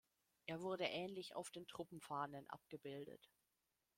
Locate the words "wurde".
0.61-0.85